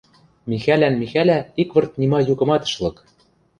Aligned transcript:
Михӓлӓн 0.49 0.95
Михӓлӓ 1.01 1.39
ик 1.61 1.69
вырт 1.75 1.91
нима 1.99 2.19
юкымат 2.31 2.61
ӹш 2.67 2.73
лык. 2.83 2.97